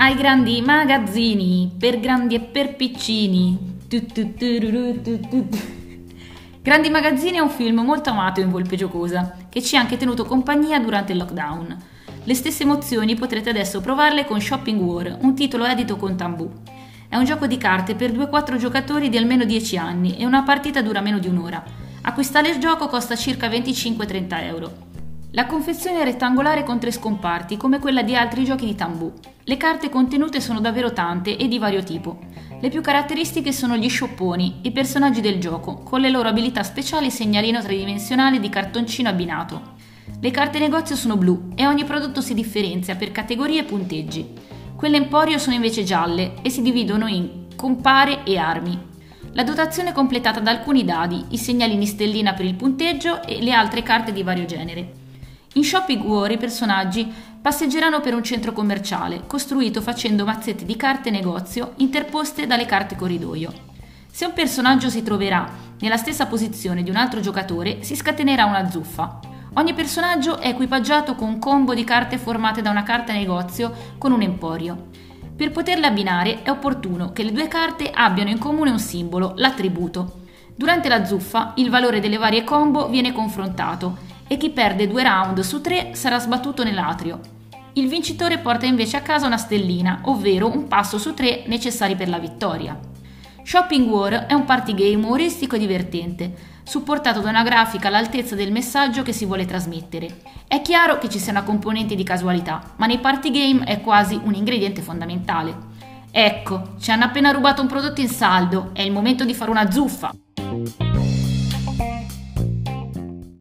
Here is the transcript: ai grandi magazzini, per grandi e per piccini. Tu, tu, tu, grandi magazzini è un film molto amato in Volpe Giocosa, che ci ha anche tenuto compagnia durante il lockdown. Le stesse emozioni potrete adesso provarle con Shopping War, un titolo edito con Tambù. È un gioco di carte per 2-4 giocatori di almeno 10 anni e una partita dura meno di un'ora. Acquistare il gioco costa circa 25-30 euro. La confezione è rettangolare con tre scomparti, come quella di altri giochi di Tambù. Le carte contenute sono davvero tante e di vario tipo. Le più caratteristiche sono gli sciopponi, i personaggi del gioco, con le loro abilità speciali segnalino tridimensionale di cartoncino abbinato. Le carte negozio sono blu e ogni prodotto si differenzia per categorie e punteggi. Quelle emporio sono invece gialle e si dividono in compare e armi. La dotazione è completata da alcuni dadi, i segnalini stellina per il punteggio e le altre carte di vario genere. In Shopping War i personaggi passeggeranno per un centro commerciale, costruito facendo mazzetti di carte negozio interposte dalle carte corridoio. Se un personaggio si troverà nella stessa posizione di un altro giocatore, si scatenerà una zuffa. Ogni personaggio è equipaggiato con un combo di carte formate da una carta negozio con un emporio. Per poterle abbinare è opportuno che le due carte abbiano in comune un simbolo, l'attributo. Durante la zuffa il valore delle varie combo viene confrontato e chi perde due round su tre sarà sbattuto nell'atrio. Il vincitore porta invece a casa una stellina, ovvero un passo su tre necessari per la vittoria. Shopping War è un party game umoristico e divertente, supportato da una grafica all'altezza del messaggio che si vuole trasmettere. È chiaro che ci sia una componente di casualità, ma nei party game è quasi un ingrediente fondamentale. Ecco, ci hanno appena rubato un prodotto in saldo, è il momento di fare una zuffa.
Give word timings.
ai 0.00 0.14
grandi 0.14 0.60
magazzini, 0.62 1.72
per 1.76 1.98
grandi 1.98 2.36
e 2.36 2.40
per 2.40 2.76
piccini. 2.76 3.78
Tu, 3.88 4.06
tu, 4.06 4.32
tu, 4.32 5.48
grandi 6.62 6.88
magazzini 6.88 7.38
è 7.38 7.40
un 7.40 7.50
film 7.50 7.80
molto 7.80 8.10
amato 8.10 8.40
in 8.40 8.48
Volpe 8.48 8.76
Giocosa, 8.76 9.36
che 9.48 9.60
ci 9.60 9.76
ha 9.76 9.80
anche 9.80 9.96
tenuto 9.96 10.24
compagnia 10.24 10.78
durante 10.78 11.10
il 11.10 11.18
lockdown. 11.18 11.76
Le 12.22 12.34
stesse 12.34 12.62
emozioni 12.62 13.16
potrete 13.16 13.50
adesso 13.50 13.80
provarle 13.80 14.24
con 14.24 14.40
Shopping 14.40 14.80
War, 14.80 15.18
un 15.22 15.34
titolo 15.34 15.64
edito 15.64 15.96
con 15.96 16.16
Tambù. 16.16 16.48
È 17.08 17.16
un 17.16 17.24
gioco 17.24 17.48
di 17.48 17.56
carte 17.56 17.96
per 17.96 18.12
2-4 18.12 18.56
giocatori 18.56 19.08
di 19.08 19.16
almeno 19.16 19.44
10 19.44 19.78
anni 19.78 20.16
e 20.16 20.24
una 20.24 20.44
partita 20.44 20.80
dura 20.80 21.00
meno 21.00 21.18
di 21.18 21.26
un'ora. 21.26 21.60
Acquistare 22.02 22.50
il 22.50 22.58
gioco 22.58 22.86
costa 22.86 23.16
circa 23.16 23.48
25-30 23.48 24.42
euro. 24.44 24.87
La 25.32 25.44
confezione 25.44 26.00
è 26.00 26.04
rettangolare 26.04 26.64
con 26.64 26.80
tre 26.80 26.90
scomparti, 26.90 27.58
come 27.58 27.78
quella 27.80 28.02
di 28.02 28.16
altri 28.16 28.44
giochi 28.44 28.64
di 28.64 28.74
Tambù. 28.74 29.12
Le 29.44 29.56
carte 29.58 29.90
contenute 29.90 30.40
sono 30.40 30.58
davvero 30.58 30.94
tante 30.94 31.36
e 31.36 31.48
di 31.48 31.58
vario 31.58 31.82
tipo. 31.82 32.18
Le 32.58 32.70
più 32.70 32.80
caratteristiche 32.80 33.52
sono 33.52 33.76
gli 33.76 33.90
sciopponi, 33.90 34.60
i 34.62 34.72
personaggi 34.72 35.20
del 35.20 35.38
gioco, 35.38 35.82
con 35.82 36.00
le 36.00 36.08
loro 36.08 36.30
abilità 36.30 36.62
speciali 36.62 37.10
segnalino 37.10 37.60
tridimensionale 37.60 38.40
di 38.40 38.48
cartoncino 38.48 39.10
abbinato. 39.10 39.74
Le 40.18 40.30
carte 40.30 40.58
negozio 40.58 40.96
sono 40.96 41.18
blu 41.18 41.50
e 41.54 41.66
ogni 41.66 41.84
prodotto 41.84 42.22
si 42.22 42.32
differenzia 42.32 42.96
per 42.96 43.12
categorie 43.12 43.60
e 43.60 43.64
punteggi. 43.64 44.32
Quelle 44.74 44.96
emporio 44.96 45.36
sono 45.36 45.54
invece 45.54 45.84
gialle 45.84 46.36
e 46.40 46.48
si 46.48 46.62
dividono 46.62 47.06
in 47.06 47.48
compare 47.54 48.24
e 48.24 48.38
armi. 48.38 48.78
La 49.32 49.44
dotazione 49.44 49.90
è 49.90 49.92
completata 49.92 50.40
da 50.40 50.50
alcuni 50.50 50.86
dadi, 50.86 51.22
i 51.28 51.36
segnalini 51.36 51.84
stellina 51.84 52.32
per 52.32 52.46
il 52.46 52.54
punteggio 52.54 53.22
e 53.22 53.42
le 53.42 53.52
altre 53.52 53.82
carte 53.82 54.12
di 54.12 54.22
vario 54.22 54.46
genere. 54.46 54.97
In 55.58 55.64
Shopping 55.64 56.04
War 56.04 56.30
i 56.30 56.36
personaggi 56.36 57.12
passeggeranno 57.42 58.00
per 58.00 58.14
un 58.14 58.22
centro 58.22 58.52
commerciale, 58.52 59.24
costruito 59.26 59.82
facendo 59.82 60.24
mazzetti 60.24 60.64
di 60.64 60.76
carte 60.76 61.10
negozio 61.10 61.72
interposte 61.78 62.46
dalle 62.46 62.64
carte 62.64 62.94
corridoio. 62.94 63.52
Se 64.08 64.24
un 64.24 64.34
personaggio 64.34 64.88
si 64.88 65.02
troverà 65.02 65.50
nella 65.80 65.96
stessa 65.96 66.26
posizione 66.26 66.84
di 66.84 66.90
un 66.90 66.96
altro 66.96 67.18
giocatore, 67.18 67.82
si 67.82 67.96
scatenerà 67.96 68.44
una 68.44 68.70
zuffa. 68.70 69.18
Ogni 69.54 69.74
personaggio 69.74 70.38
è 70.38 70.46
equipaggiato 70.46 71.16
con 71.16 71.26
un 71.26 71.38
combo 71.40 71.74
di 71.74 71.82
carte 71.82 72.18
formate 72.18 72.62
da 72.62 72.70
una 72.70 72.84
carta 72.84 73.12
negozio 73.12 73.96
con 73.98 74.12
un 74.12 74.22
emporio. 74.22 74.90
Per 75.34 75.50
poterle 75.50 75.88
abbinare 75.88 76.42
è 76.44 76.50
opportuno 76.50 77.10
che 77.10 77.24
le 77.24 77.32
due 77.32 77.48
carte 77.48 77.90
abbiano 77.92 78.30
in 78.30 78.38
comune 78.38 78.70
un 78.70 78.78
simbolo, 78.78 79.32
l'attributo. 79.34 80.20
Durante 80.54 80.88
la 80.88 81.04
zuffa 81.04 81.54
il 81.56 81.68
valore 81.68 81.98
delle 81.98 82.16
varie 82.16 82.44
combo 82.44 82.88
viene 82.88 83.10
confrontato 83.10 84.06
e 84.28 84.36
chi 84.36 84.50
perde 84.50 84.86
due 84.86 85.02
round 85.02 85.40
su 85.40 85.60
tre 85.60 85.90
sarà 85.94 86.20
sbattuto 86.20 86.62
nell'atrio. 86.62 87.20
Il 87.72 87.88
vincitore 87.88 88.38
porta 88.38 88.66
invece 88.66 88.96
a 88.96 89.02
casa 89.02 89.26
una 89.26 89.36
stellina, 89.36 90.00
ovvero 90.02 90.46
un 90.46 90.68
passo 90.68 90.98
su 90.98 91.14
tre 91.14 91.44
necessari 91.46 91.96
per 91.96 92.08
la 92.08 92.18
vittoria. 92.18 92.78
Shopping 93.42 93.88
War 93.88 94.26
è 94.26 94.34
un 94.34 94.44
party 94.44 94.74
game 94.74 94.96
umoristico 94.96 95.56
e 95.56 95.58
divertente, 95.58 96.34
supportato 96.64 97.20
da 97.20 97.30
una 97.30 97.42
grafica 97.42 97.88
all'altezza 97.88 98.34
del 98.34 98.52
messaggio 98.52 99.02
che 99.02 99.12
si 99.12 99.24
vuole 99.24 99.46
trasmettere. 99.46 100.20
È 100.46 100.60
chiaro 100.60 100.98
che 100.98 101.08
ci 101.08 101.18
sia 101.18 101.32
una 101.32 101.44
componente 101.44 101.94
di 101.94 102.04
casualità, 102.04 102.74
ma 102.76 102.86
nei 102.86 102.98
party 102.98 103.30
game 103.30 103.64
è 103.64 103.80
quasi 103.80 104.20
un 104.22 104.34
ingrediente 104.34 104.82
fondamentale. 104.82 105.56
Ecco, 106.10 106.74
ci 106.78 106.90
hanno 106.90 107.04
appena 107.04 107.30
rubato 107.30 107.62
un 107.62 107.68
prodotto 107.68 108.00
in 108.00 108.08
saldo, 108.08 108.70
è 108.72 108.82
il 108.82 108.92
momento 108.92 109.24
di 109.24 109.34
fare 109.34 109.50
una 109.50 109.70
zuffa. 109.70 110.12